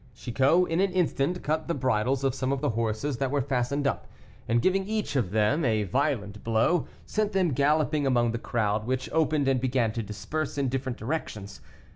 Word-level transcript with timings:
Chicot 0.15 0.67
in 0.67 0.79
an 0.79 0.91
instant 0.93 1.43
cut 1.43 1.67
the 1.67 1.75
bridles 1.75 2.23
of 2.23 2.33
some 2.33 2.51
of 2.51 2.59
the 2.59 2.71
horses 2.71 3.17
that 3.17 3.29
were 3.29 3.39
fastened 3.43 3.85
up, 3.85 4.07
and 4.47 4.59
giving 4.59 4.81
them 4.85 4.91
each 4.91 5.15
a 5.15 5.83
violent 5.85 6.43
blow, 6.43 6.87
sent 7.05 7.33
them 7.33 7.53
galloping 7.53 8.07
among 8.07 8.31
the 8.31 8.39
crowd, 8.39 8.87
which 8.87 9.11
opened, 9.11 9.47
and 9.47 9.61
began 9.61 9.91
to 9.91 10.01
disperse 10.01 10.57
in 10.57 10.69
different 10.69 10.97
directions. 10.97 11.61